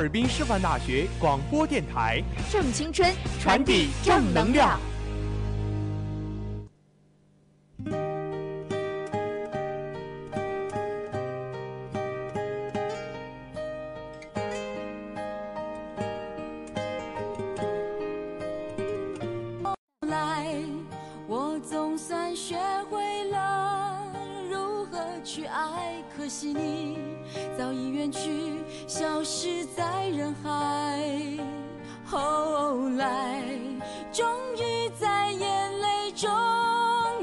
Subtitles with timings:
[0.00, 4.80] 尔滨师范大学广播电台，正青春，传递正能量。
[20.08, 20.54] 来，
[21.28, 22.56] 我总算学
[22.88, 24.02] 会了
[24.50, 26.96] 如何去爱，可惜你
[27.58, 28.59] 早已远去，
[29.00, 31.00] 消失在人海。
[32.04, 33.42] 后来，
[34.12, 36.28] 终于在眼泪中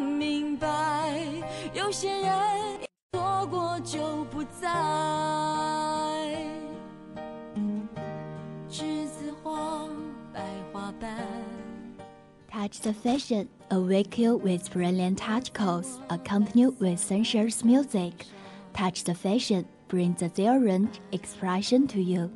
[0.02, 1.14] 明白，
[1.76, 2.34] 有些人
[3.14, 4.68] 错过就不再。
[8.68, 9.88] 栀子花，
[10.34, 10.42] 白
[10.74, 11.16] 花瓣。
[12.50, 18.26] Touch the fashion, awake you with brilliant articles, accompanied with sensuous music.
[18.74, 22.31] Touch the fashion, bring the different expression to you.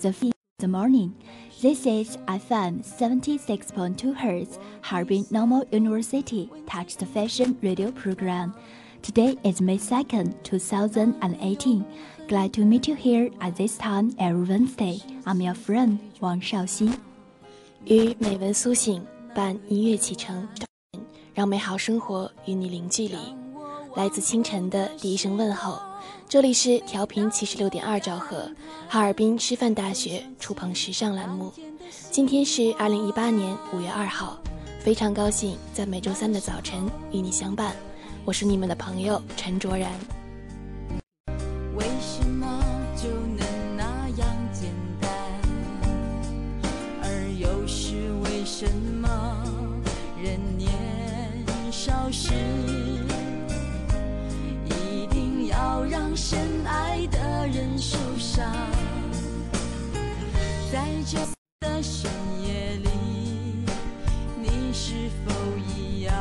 [0.00, 1.14] The f- the morning.
[1.60, 8.54] This is FM 76.2 Hz, Harbin Normal University Touch the Fashion radio program.
[9.02, 11.84] Today is May 2nd, 2018.
[12.28, 15.00] Glad to meet you here at this time every Wednesday.
[15.26, 16.94] I'm your friend Wang Shaoxin.
[17.86, 19.02] 与美文苏醒，
[19.34, 20.48] 伴音乐启程，
[21.34, 23.16] 让美好生活与你零距离。
[23.94, 25.78] 来自清晨的第一声问候，
[26.29, 28.47] 这里是调频七十六点二兆赫，
[28.87, 31.51] 哈尔滨师范大学触碰时尚栏目。
[32.11, 34.37] 今天是二零一八年五月二号，
[34.79, 37.75] 非常高兴在每周三的早晨与你相伴。
[38.25, 39.91] 我是你们的朋友陈卓然。
[57.10, 58.52] 的人受伤？
[60.72, 61.18] 在这
[61.60, 62.10] 的深
[62.42, 62.88] 夜里，
[64.40, 65.32] 你是否
[65.76, 66.12] 一样，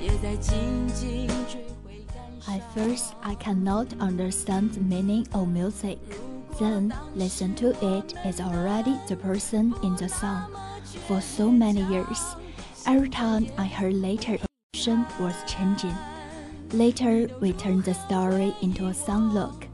[0.00, 2.54] 也在静静追悔感伤？
[2.54, 5.98] At first, I cannot understand the meaning of music.
[6.58, 10.50] Then, listen to it is already the person in the song.
[11.08, 12.36] For so many years,
[12.86, 14.38] every time I heard later,
[14.74, 15.96] emotion was changing.
[16.72, 19.65] Later, we turned the story into a song look,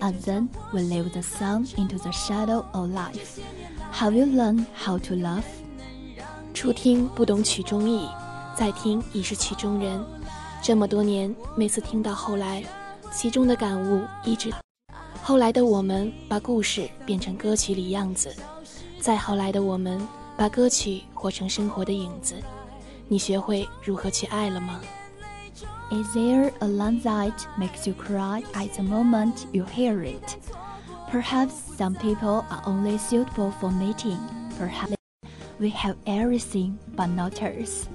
[0.00, 3.40] And then we leave the song into the shadow of life.
[3.92, 5.42] Have you learned how to love?
[6.54, 8.08] 初听不懂曲中意，
[8.56, 10.04] 再听已是曲中人。
[10.62, 12.64] 这么多年，每次听到后来，
[13.12, 14.52] 其中的感悟一直。
[15.22, 18.34] 后来的我们把故事变成歌曲里样子，
[19.00, 20.00] 再后来的我们
[20.36, 22.34] 把歌曲活成生活的影子。
[23.06, 24.80] 你学会如何去爱了吗？
[25.91, 30.37] Is there a line that makes you cry at the moment you hear it?
[31.11, 34.17] Perhaps some people are only suitable for mating.
[34.57, 34.95] Perhaps
[35.59, 37.87] we have everything but not us.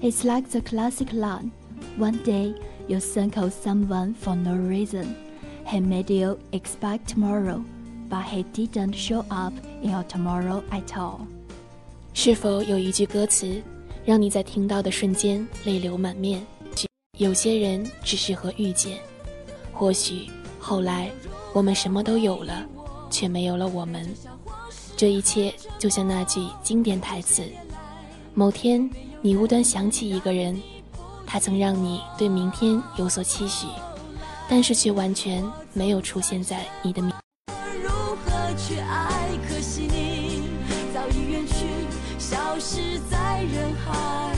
[0.00, 1.50] It's like the classic line
[1.96, 2.54] One day
[2.88, 5.16] you think of someone for no reason.
[5.66, 7.64] He made you expect tomorrow,
[8.08, 9.52] but he didn't show up
[9.82, 11.26] in your tomorrow at all.
[12.12, 13.62] 是否有一句歌词，
[14.04, 16.44] 让你在听到的瞬间泪流满面。
[17.17, 18.97] 有些人只适合遇见，
[19.71, 20.27] 或许
[20.59, 21.09] 后来
[21.53, 22.65] 我们什么都有了，
[23.09, 24.05] 却没有了我们。
[24.97, 27.43] 这一切就像那句经典台词：
[28.33, 28.89] 某天
[29.21, 30.61] 你无端想起一个人，
[31.25, 33.65] 他曾让你对明天有所期许，
[34.49, 35.41] 但是却完全
[35.71, 37.01] 没有出现在你的。
[37.01, 39.29] 如何去爱？
[39.47, 40.49] 可惜你
[40.93, 41.65] 早已远去，
[42.19, 44.34] 消失在人海。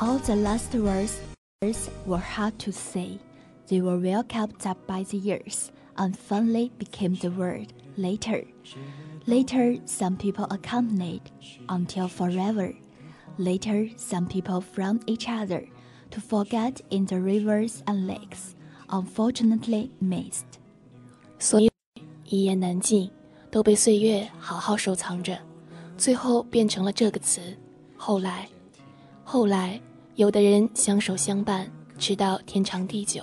[0.00, 1.20] All the last words
[2.06, 3.18] were hard to say.
[3.68, 8.44] They were well kept up by the years and finally became the word later.
[9.26, 11.22] Later, some people accompanied
[11.68, 12.74] until forever.
[13.38, 15.68] Later, some people from each other
[16.10, 18.54] to forget in the rivers and lakes,
[18.88, 20.58] unfortunately missed.
[21.38, 21.70] 所有
[22.24, 23.10] 一言难尽，
[23.50, 25.38] 都被岁月好好收藏着，
[25.96, 27.40] 最后变成了这个词。
[27.96, 28.48] 后来，
[29.24, 29.80] 后来，
[30.17, 33.21] 有的人相守相伴，直到天长地久；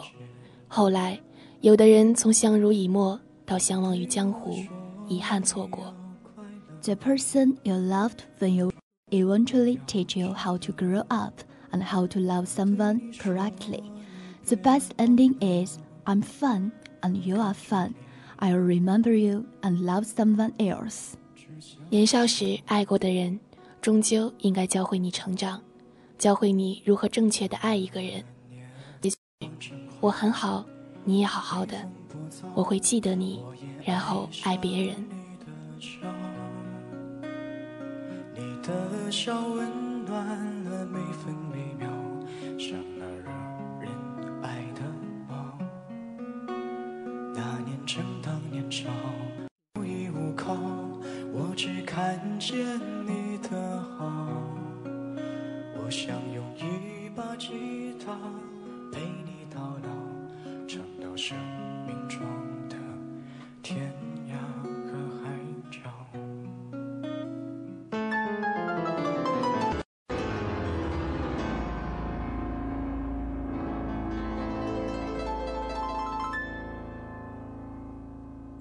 [0.69, 1.21] 后来，
[1.61, 4.57] 有的人从相濡以沫到相忘于江湖，
[5.09, 5.93] 遗憾错过。
[6.83, 8.73] The person you loved when you
[9.11, 11.41] eventually teach you how to grow up
[11.73, 13.83] and how to love someone correctly.
[14.47, 16.71] The best ending is I'm fun
[17.01, 17.95] and you are fun.
[18.39, 21.15] I'll remember you and love someone else.
[21.91, 23.41] 年少时爱过的人，
[23.83, 25.61] 终究应该教会你成长，
[26.25, 28.25] 教会你如何正确的爱一个人。
[30.01, 30.65] 我很好，
[31.05, 31.77] 你也好好的，
[32.55, 33.43] 我会记得你，
[33.85, 34.97] 然后爱别人。
[38.35, 41.91] 你的笑温暖了每分每秒，
[42.59, 43.29] 像那惹
[43.83, 43.91] 人
[44.43, 44.81] 爱的
[45.29, 45.59] 猫。
[47.35, 48.89] 那年正当年少，
[49.79, 50.55] 无依无靠，
[51.35, 52.57] 我只看见
[53.07, 53.24] 你。
[55.87, 58.19] 我想用一把吉他
[58.91, 61.37] 陪你到老，唱到生
[61.87, 62.21] 命中
[62.71, 62.77] 的
[63.63, 63.93] 天
[64.27, 64.33] 涯
[64.89, 65.29] 和海
[65.71, 65.81] 角。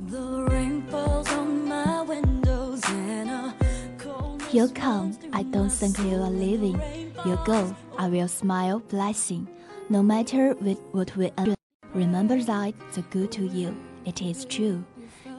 [0.10, 3.54] The rain falls on my windows and a
[3.98, 6.78] cold You come, I don't think you are leaving.
[7.26, 9.48] You go, I will smile blessing.
[9.90, 11.56] No matter with what we end,
[11.94, 13.74] remember that the good to you,
[14.06, 14.84] it is true.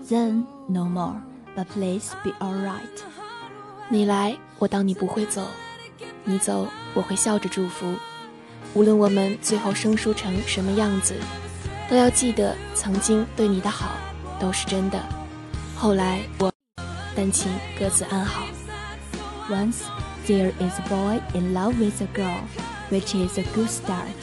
[0.08, 1.22] Then no more,
[1.54, 3.04] but please be alright.
[3.90, 5.42] 你来，我当你不会走；
[6.24, 7.94] 你走，我会笑着祝福。
[8.72, 11.14] 无论我们最后生疏成什么样子，
[11.90, 13.90] 都要记得曾经对你的好
[14.40, 14.98] 都是真的。
[15.76, 16.50] 后来我，
[17.14, 18.46] 但请各自安好。
[19.50, 19.82] Once
[20.27, 22.41] there is a boy in love with a girl,
[22.89, 24.15] which is a good start.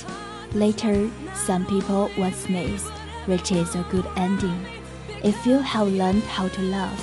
[0.54, 2.90] Later, some people once missed,
[3.26, 4.64] which is a good ending.
[5.22, 6.98] If you have learned how to love,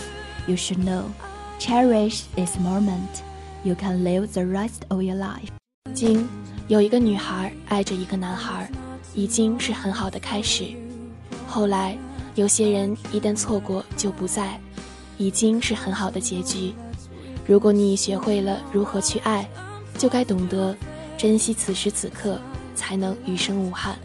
[0.48, 1.12] you should know.
[1.60, 3.24] Cherish this moment.
[3.64, 5.50] You can live the rest of your life.
[5.94, 6.28] 经
[6.68, 8.70] 有一个女孩爱着一个男孩，
[9.14, 10.66] 已经是很好的开始。
[11.48, 11.98] 后来，
[12.36, 14.60] 有些人一旦错过就不在，
[15.18, 16.74] 已经是很好的结局。
[17.49, 19.49] 如果你学会了如何去爱，
[19.97, 20.77] 就该懂得
[21.17, 22.39] 珍惜此时此刻，
[22.77, 23.99] 才能余生无憾。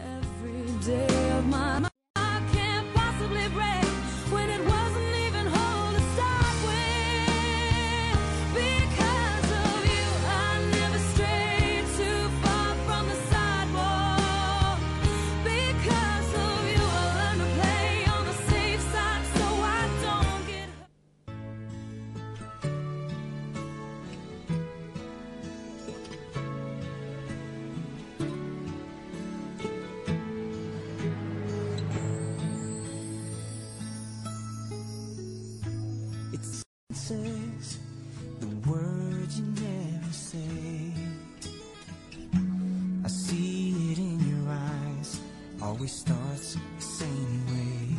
[45.84, 47.96] Always starts the same way.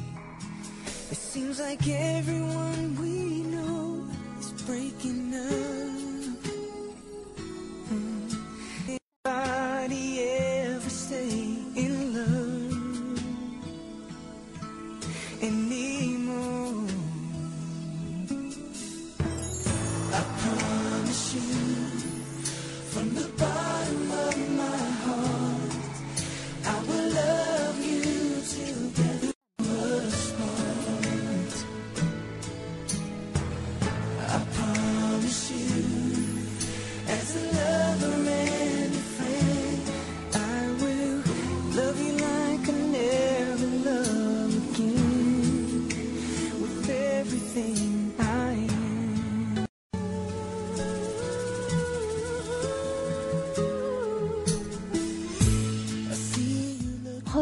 [1.11, 2.44] It seems like everyone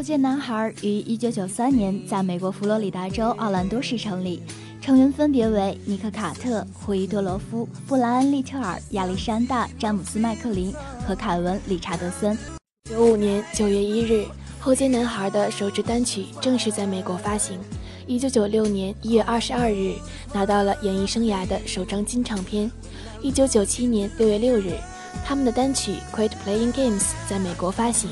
[0.04, 4.44] 后街男孩于1993年在美国佛罗里达州奥兰多市成立，
[4.82, 10.74] 成员分别为尼克·卡特、霍伊·多罗夫、布莱恩·利特尔、亚历山大·詹姆斯·麦克林
[11.08, 12.38] 和凯文·理查德森。
[12.90, 14.26] 九五年九月一日，
[14.60, 17.58] 后街男孩的首支单曲正式在美国发行。
[18.06, 19.94] 一九九六年一月二十二日，
[20.34, 22.70] 拿到了演艺生涯的首张金唱片。
[23.22, 24.74] 一九九七年六月六日，
[25.24, 28.10] 他们的单曲《Quit Playing Games》在美国发行。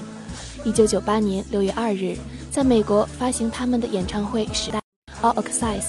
[0.63, 2.15] 一九九八年六月二日，
[2.51, 4.79] 在美国发行他们的演唱会《时代
[5.21, 5.81] All Access》。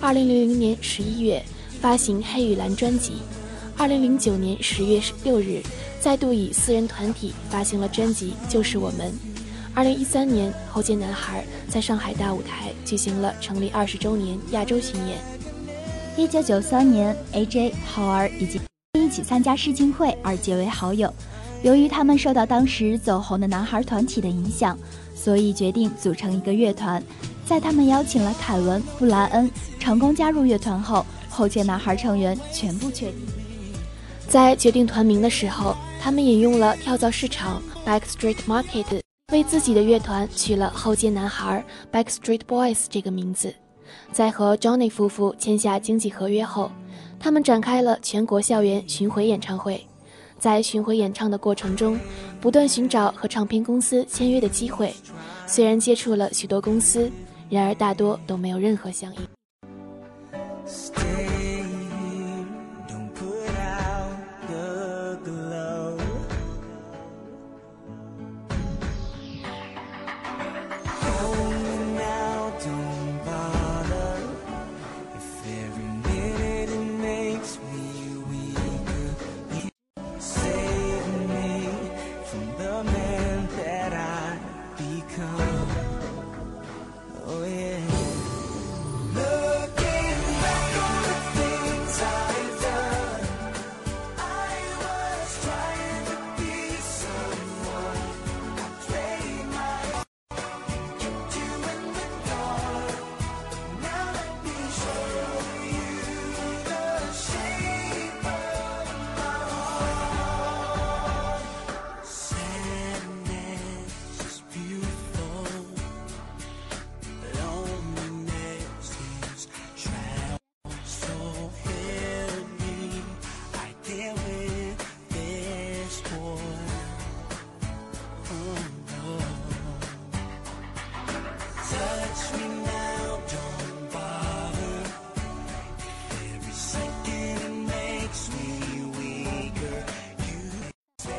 [0.00, 1.42] 二零零零年十一月，
[1.80, 3.14] 发行《黑与蓝》专辑。
[3.76, 5.60] 二零零九年十月六日，
[6.00, 9.10] 再度以四人团体发行了专辑《就是我们》。
[9.74, 15.18] 二零一三年，后街男孩在上海大舞台举行了成立二十周年亚洲巡演。
[16.16, 18.60] 一九九三年，AJ、浩儿以及
[18.96, 21.12] 一起参加试镜会而结为好友。
[21.64, 24.78] 由于他们受到当时走红的男孩团体的影响，
[25.14, 27.02] 所以决定组成一个乐团。
[27.46, 33.20] 在他们邀请了凯文、布莱恩成功加入乐团后，后街男孩成员全部确定。
[34.28, 39.00] 在决定团名的时候，他们引用了跳蚤市场 （Backstreet Market）
[39.32, 43.54] 为自己的乐团取了“后街男孩 ”（Backstreet Boys） 这个名字。
[44.12, 46.70] 在和 Johnny 夫妇签下经济合约后，
[47.18, 49.82] 他们展开了全国校园巡回演唱会。
[50.44, 51.98] 在巡回演唱的过程中，
[52.38, 54.92] 不断寻找和唱片公司签约的机会。
[55.46, 57.10] 虽然接触了许多公司，
[57.48, 61.23] 然而大多都没有任何响应。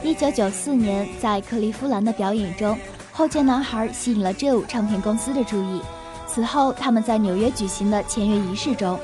[0.05, 2.77] 一九九四年，在克利夫兰的表演中，
[3.11, 5.81] 后街男孩吸引了 Joe 唱片公司的注意。
[6.27, 8.99] 此后，他们在纽约举行的签约仪式中，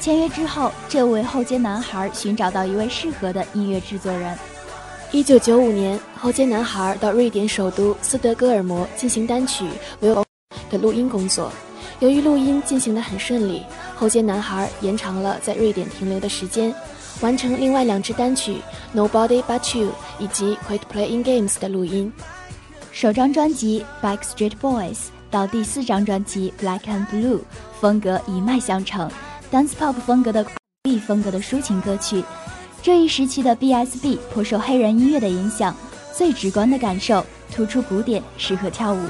[0.00, 4.36] 签约之后，Joe 为后街男孩寻找到一位适合的音乐制作人。
[5.12, 9.64] 一九九五年，后街男孩到瑞典首都斯德哥尔摩进行单曲
[10.04, 10.24] 《Will》
[10.72, 11.52] 的录音工作。
[12.00, 13.62] 由于录音进行得很顺利，
[13.94, 16.74] 后街男孩延长了在瑞典停留的时间，
[17.22, 18.56] 完成另外两支单曲
[18.96, 19.88] 《Nobody But You》
[20.18, 22.12] 以及《Quit Playing Games》的录音。
[22.90, 24.94] 首张专辑《Backstreet Boys》
[25.30, 27.38] 到第四张专辑《Black and Blue》，
[27.80, 29.10] 风格一脉相承
[29.50, 30.44] ，dance pop 风格的
[30.82, 32.22] B 风格的抒情歌曲。
[32.82, 35.74] 这一时期的 B.S.B 颇受黑人音乐的影响，
[36.12, 37.24] 最直观的感受
[37.54, 39.00] 突出鼓点，适合跳舞。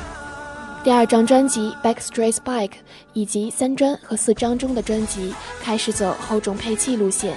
[0.84, 2.68] 第二张专辑《Backstreet Bike》
[3.14, 7.34] 以及三专和四张中的专辑开始走厚重配器路线，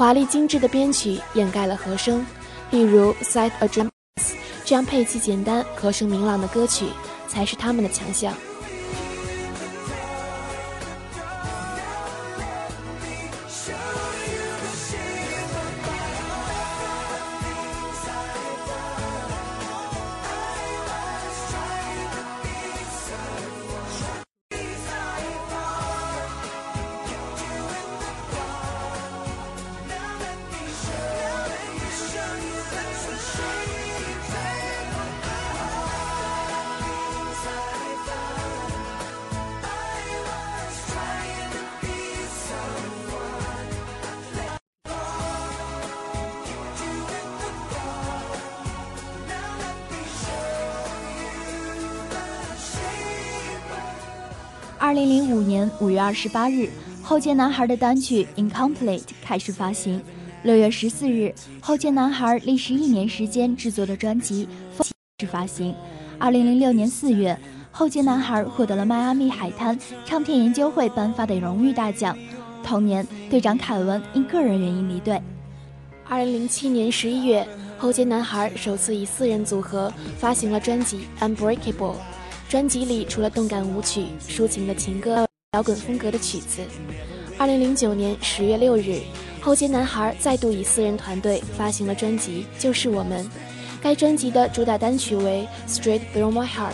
[0.00, 2.24] 华丽精致的编曲掩盖了和声，
[2.70, 3.84] 例如《Side a Dream》
[4.64, 6.86] 这样配器简单、和声明朗的歌曲，
[7.28, 8.32] 才是他们的强项。
[54.90, 56.68] 二零零五年五月二十八日，
[57.00, 60.02] 后街男孩的单曲《Incomplete》开始发行。
[60.42, 64.84] 六月十四日，后街男孩历时一年时间制作的专辑开
[65.20, 65.72] 始发行。
[66.18, 67.38] 二零零六年四月，
[67.70, 72.18] 后街男孩获得了迈阿密海滩唱片研究会颁发的荣誉大奖。
[72.64, 75.22] 同年，队长凯文因个人原因离队。
[76.08, 77.46] 二零零七年十一月，
[77.78, 81.02] 后街男孩首次以四人组合发行了专辑
[81.36, 81.94] 《Unbreakable》。
[82.50, 86.60] 专辑里除了动感舞曲、抒情的情歌、摇滚风格的曲子。
[87.38, 88.98] 二零零九年十月六日，
[89.40, 93.24] 后街男孩再度以四人团队发行了专辑《就是我们》。
[93.80, 96.72] 该专辑的主打单曲为《Straight Through My Heart》。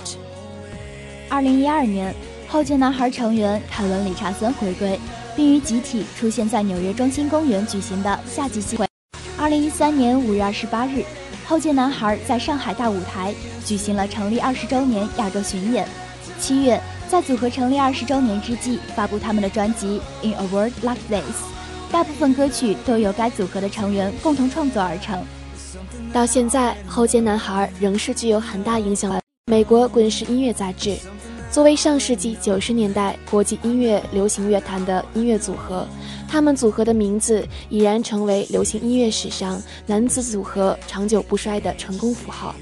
[1.29, 2.15] 二零一二年，
[2.49, 4.99] 后街男孩成员凯文·理查森回归，
[5.37, 8.89] 并于集体出现在纽约中心公园举行的夏季系会。
[9.37, 11.05] 二零一三年五月二十八日。
[11.49, 13.33] 后街男孩在上海大舞台
[13.65, 15.87] 举行了成立二十周年亚洲巡演。
[16.41, 21.23] 七月，在组合成立二十周年之际，发布他们的专辑《In a World Like This》，
[21.93, 25.25] 大部分歌曲都由该组合的成员共同创作而成。
[26.13, 30.97] 到现在，后街男孩仍是具有很大影响的美国滚石音乐杂志。
[31.57, 35.89] 作为上世纪九十年代国际音乐流行乐坛的音乐组合，
[36.29, 42.55] 他们组合的名字已然成为流行音乐史上男子组合长久不衰的成功符号。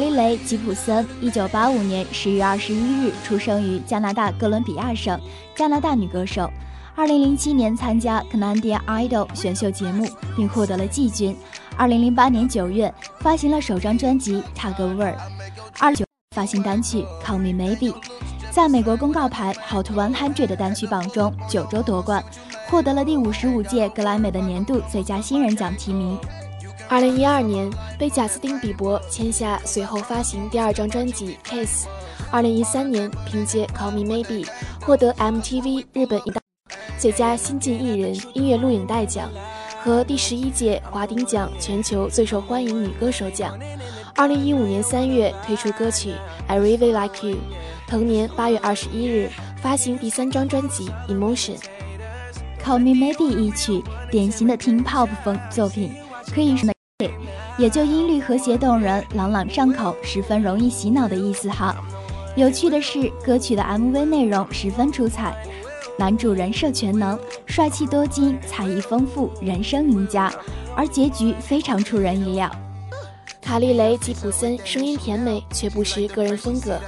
[0.00, 5.20] 卡莉雷·吉普森，一九八五年十月二十一日出生于加拿大哥伦比亚省，
[5.54, 6.50] 加拿大女歌手。
[6.94, 11.36] 二零零七年参加 Canadian Idol 选秀节目，并获得了季军。
[11.76, 15.12] 二零零八年九月发行了首张专辑《Tug Over》，
[15.78, 17.92] 二九发行单曲《Call Me Maybe》，
[18.50, 22.24] 在美国公告牌 Hot One Hundred 单曲榜中九周夺冠，
[22.70, 26.18] 获得了第五十五届格莱美的年度最佳新人奖提名。
[26.90, 31.86] 二零一二年被贾斯汀·比伯签下，随后发行第二张专辑《Kiss》。
[32.32, 34.44] 二零一三年凭借《Call Me Maybe》
[34.84, 36.40] 获得 MTV 日本一大
[36.98, 39.30] 最佳新晋艺人音乐录影带奖
[39.84, 43.56] 和第十一届华鼎奖全球最受欢迎女歌手奖。
[44.16, 46.10] 二零一五年三月推出歌曲
[46.48, 47.36] 《I Really Like You》，
[47.86, 49.30] 同年八月二十一日
[49.62, 51.56] 发行第三张专辑《Emotion》。
[52.60, 55.92] 《Call Me Maybe》一曲典型的 t e n Pop 风作品，
[56.34, 56.68] 可以说。
[57.56, 61.76] 也就音律和谐动人、朗朗上口，十分容易洗脑的意思哈。
[62.36, 65.36] 有趣的是，歌曲的 MV 内容十分出彩，
[65.98, 70.32] 男主人设全能，帅气多金，才艺丰富，人生赢家，
[70.76, 72.50] 而结局非常出人意料。
[73.42, 76.78] 卡莉雷·吉普森声音甜美，却不失个人风格。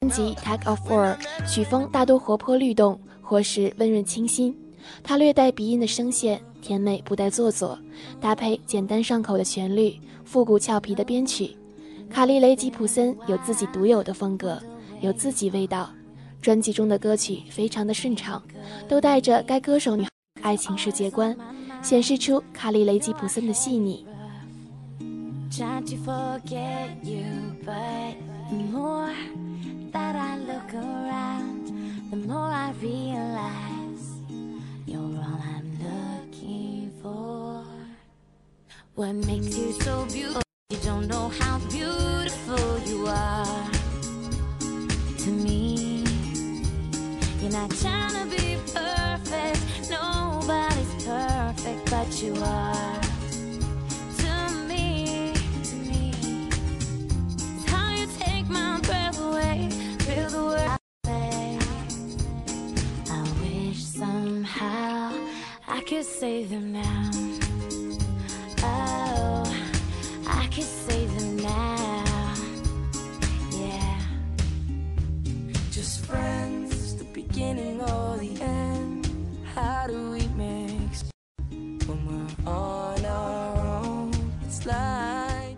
[0.00, 1.16] 专辑《Tag of War》
[1.48, 4.54] 曲风大多活泼律动，或是温润清新。
[5.02, 6.40] 他略带鼻音的声线。
[6.60, 7.78] 甜美不带做作，
[8.20, 11.56] 搭配简单上口的旋律，复古俏皮的编曲，
[12.10, 14.60] 卡莉雷吉普森有自己独有的风格，
[15.00, 15.88] 有自己味道。
[16.42, 18.42] 专辑中的歌曲非常的顺畅，
[18.88, 20.04] 都带着该歌手女
[20.42, 21.34] 爱情世界观，
[21.80, 24.04] 显示出卡莉雷吉普森的细腻。
[34.88, 37.62] You're all I'm looking for.
[38.94, 40.40] What makes you so beautiful?
[40.70, 43.70] You don't know how beautiful you are
[45.18, 46.04] to me.
[47.42, 49.90] You're not trying to be perfect.
[49.90, 52.97] Nobody's perfect, but you are.
[65.88, 67.10] Could save them now.
[68.62, 69.42] Oh,
[70.26, 72.34] I could save them now.
[73.50, 73.98] Yeah.
[75.70, 79.08] Just friends the beginning or the end?
[79.54, 81.04] How do we mix
[81.86, 84.10] when we're on our own?
[84.46, 85.56] It's like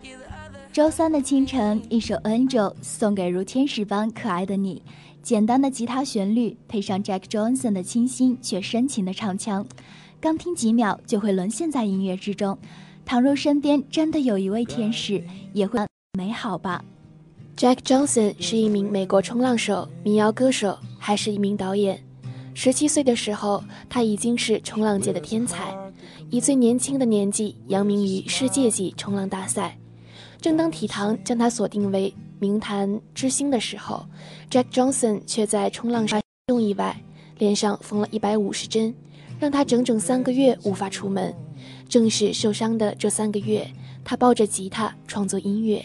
[0.72, 4.80] 周三的清晨，一首《Angel》送给如天使般可爱的你。
[5.24, 9.66] 简单的吉他旋律配上 Jack Johnson 的清新却深情的唱腔，
[10.20, 12.56] 刚听几秒就会沦陷在音乐之中。
[13.04, 15.80] 倘若身边真的有一位天使，也会
[16.18, 16.84] 美好吧。
[17.56, 20.78] Jack Johnson 是一名美国冲浪手、民谣歌手。
[21.02, 21.98] 还是一名导演。
[22.52, 25.74] 十七岁的时候，他已经是冲浪界的天才，
[26.28, 29.78] 以最年轻的年纪扬名于世界级冲浪大赛。
[30.42, 34.04] 正当体坛将他锁定为名坛之星的时候
[34.50, 36.20] ，Jack Johnson 却在冲浪上
[36.60, 37.00] 意外，
[37.38, 38.94] 脸上缝了一百五十针，
[39.40, 41.34] 让他整整三个月无法出门。
[41.88, 43.66] 正是受伤的这三个月，
[44.04, 45.84] 他抱着吉他创作音乐。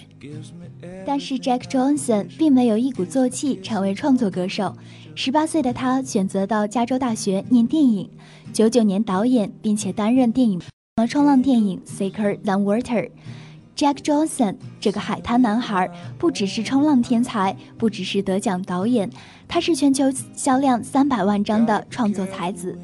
[1.06, 4.76] 但是 Jack Johnson 并没有一鼓作气成为创作歌手。
[5.16, 8.10] 十八岁的他选择到加州大学念电影，
[8.54, 10.62] 九九年导演，并且担任电影
[10.98, 13.10] 和冲浪电影《Sicker Than Water》。
[13.76, 19.10] Jack Johnson 这个海滩男孩不只是冲浪天才，不只是得奖导演，
[19.48, 22.78] 他是全球销量三百万张的创作才子。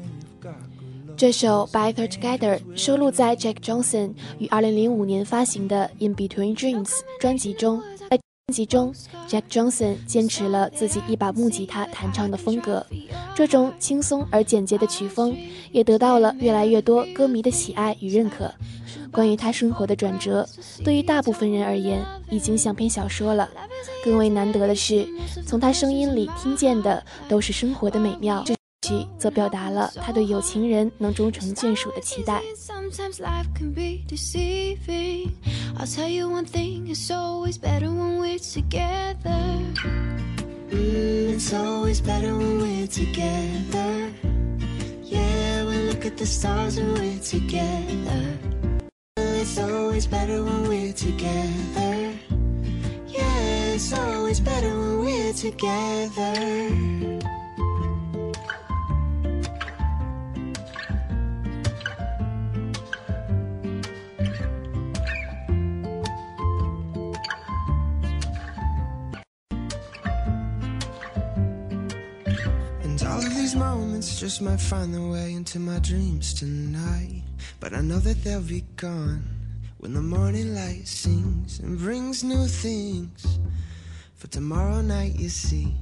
[1.22, 6.88] 这首《Better Together》收录在 Jack Johnson 于二零零五年发行的《In Between Dreams》
[7.20, 7.80] 专辑中。
[8.10, 8.92] 在专辑中
[9.28, 12.84] ，Jack Johnson 坚持了自己一把木吉他弹唱的风格，
[13.36, 15.36] 这种轻松而简洁的曲风
[15.70, 18.52] 也得到了越来越多歌迷的喜爱与认可。
[19.12, 20.44] 关于他生活的转折，
[20.82, 23.48] 对于大部分人而言已经像篇小说了。
[24.04, 25.06] 更为难得的是，
[25.46, 28.44] 从他声音里听见的都是生活的美妙。
[29.18, 32.42] 则表达了他对有情人能终成眷属的期待。
[73.16, 73.40] We're together.
[73.40, 77.22] These moments just might find their way into my dreams tonight.
[77.60, 79.22] But I know that they'll be gone
[79.78, 83.38] when the morning light sings and brings new things.
[84.14, 85.74] For tomorrow night, you see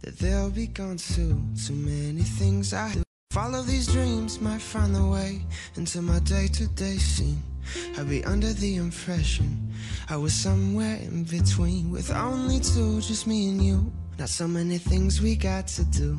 [0.00, 1.40] that they'll be gone too.
[1.66, 3.02] Too many things I do.
[3.30, 5.42] Follow these dreams might find their way
[5.76, 7.42] into my day to day scene.
[7.98, 9.70] I'll be under the impression
[10.08, 13.92] I was somewhere in between with only two, just me and you.
[14.18, 16.18] Not so many things we got to do.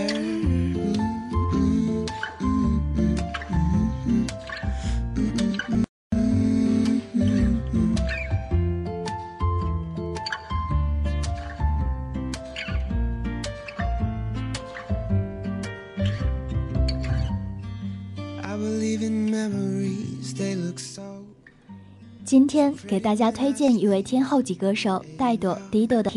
[22.31, 26.09] 今天给大家推荐一位天后级歌手戴朵·迪朵的。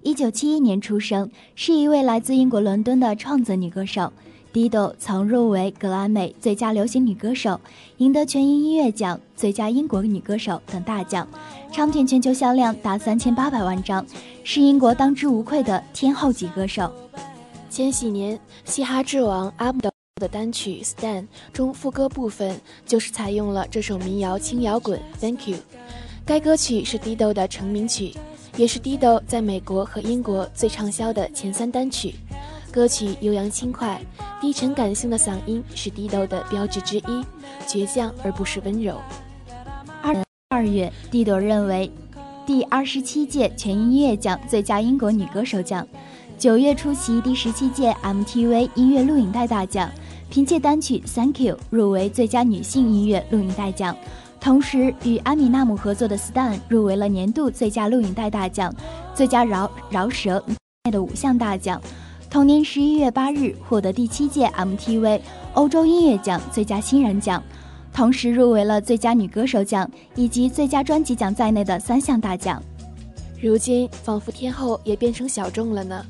[0.00, 4.10] 一九七一年出生，是一位来自英国伦敦的创作女歌手。
[4.50, 7.60] ，Dido 曾入围格莱美最佳流行女歌手，
[7.98, 11.28] 赢得全英音乐奖最佳英国女歌手等大奖，
[11.70, 14.06] 唱片全球销量达三千八百万张，
[14.44, 16.90] 是英国当之无愧的天后级歌手。
[17.68, 25.56] 千禧年，嘻哈之王阿姆的的单曲《Stand》中副歌部分就是采用了这首民谣轻摇滚《Thank You》。
[26.26, 28.14] 该歌曲是 Dido 的成名曲，
[28.56, 32.14] 也是 Dido 在美国和英国最畅销的前三单曲。
[32.70, 33.98] 歌曲悠扬轻快、
[34.40, 37.24] 低沉感性的嗓音是 Dido 的标志之一，
[37.66, 39.00] 倔强而不是温柔。
[40.02, 40.14] 二
[40.48, 41.90] 二月，Dido 认为
[42.46, 45.88] 第二十七届全音乐奖最佳英国女歌手奖。
[46.38, 49.90] 九月出席第十七届 MTV 音乐录影带大奖，
[50.30, 53.96] 凭借单曲《Thank You》入围最佳女性音乐录影带奖，
[54.40, 58.72] 同时与阿米纳姆合作的《Stan》入围了年度最佳录影带大奖、
[59.16, 60.40] 最佳饶饶舌
[60.92, 61.82] 的五项大奖。
[62.30, 65.20] 同年十一月八日，获得第七届 MTV
[65.54, 67.42] 欧洲音乐奖最佳新人奖，
[67.92, 72.62] 同时入围了最佳女歌手奖以及最佳专辑奖在内的三项大奖。
[73.42, 76.06] 如今，仿佛天后也变成小众了呢。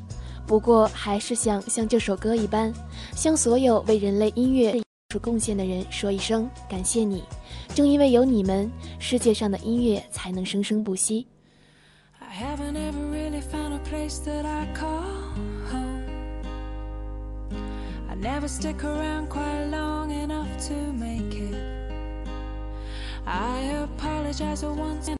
[0.49, 2.73] 不过还是想像这首歌一般
[3.15, 7.23] 向所有为人类音乐做出贡献的人说一声感谢你。
[7.75, 11.27] 正因为有你们世界上的音乐才能生生不息。
[12.17, 15.03] I have never really found a place that i call
[15.71, 16.01] home.
[18.09, 21.53] I never stick around quite long enough to make it.
[23.23, 25.18] I apologize for once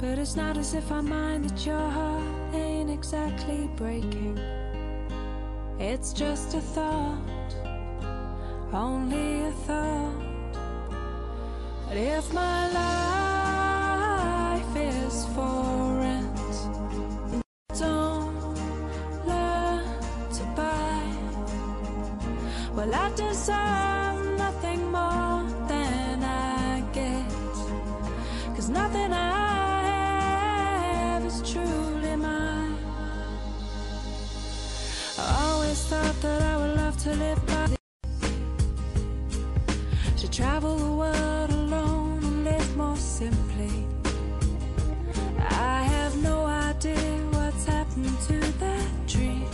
[0.00, 4.38] But it's not as if I mind that your heart ain't exactly breaking.
[5.78, 7.54] It's just a thought,
[8.72, 10.56] only a thought.
[11.86, 12.68] But if my
[14.62, 16.40] life is for rent,
[17.78, 18.56] don't
[19.26, 19.84] learn
[20.32, 21.02] to buy.
[22.74, 23.99] Well, I deserve
[37.10, 37.66] to live by
[40.16, 43.86] to travel the world alone and live more simply.
[45.38, 46.94] I have no idea
[47.32, 49.48] what's happened to that dream.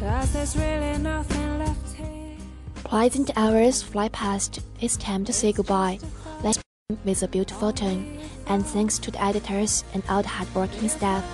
[0.00, 2.36] Cause there's really nothing left here.
[2.82, 4.60] Pleasant hours fly past.
[4.80, 5.98] It's time to say goodbye.
[6.42, 6.58] Let's
[7.04, 11.24] with a beautiful tone and thanks to the editors and all the hardworking staff.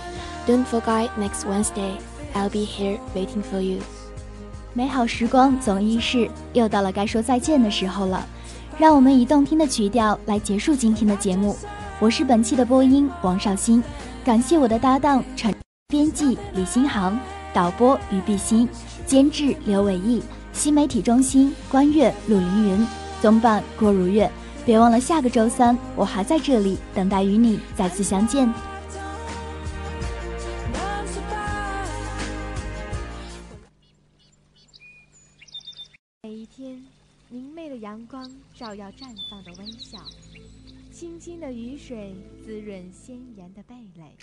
[0.47, 1.99] Don't forget next Wednesday,
[2.35, 3.83] I'll be here waiting for you.
[4.79, 8.25] 美好时光总易逝，又到了该说再见的时候了。
[8.79, 11.57] 让我们以动听的曲调来结束今天的节目。
[11.99, 13.83] 我是本期的播音王绍欣，
[14.25, 15.53] 感谢我的搭档陈
[15.89, 17.19] 编辑李新航，
[17.53, 18.69] 导播于碧欣，
[19.05, 22.87] 监制刘伟毅，新媒体中心关悦陆凌云，
[23.21, 24.31] 总办郭如月。
[24.65, 28.49] 别忘了下个周三，我还在这里等待与你再次相见。
[38.69, 39.99] 照耀绽放的微笑，
[40.93, 44.15] 清清的雨水滋润鲜艳的蓓蕾。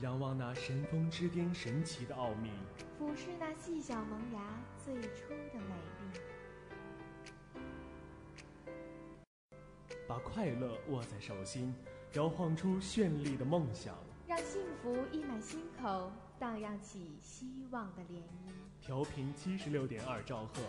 [0.00, 2.50] 仰望那神峰之巅神奇的奥秘，
[2.98, 6.18] 俯视那细小萌芽最初的美丽。
[10.08, 11.72] 把快乐握在手心，
[12.14, 13.96] 摇晃出绚丽的梦想，
[14.26, 18.50] 让幸福溢满心口，荡漾起希望的涟漪。
[18.84, 20.60] 调频七十六点二兆赫，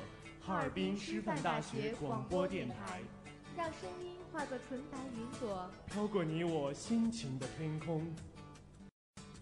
[0.45, 2.99] 哈尔滨师范大学广播电台，
[3.55, 8.05] 让声音化作纯白云朵，飘过你我心情的天空。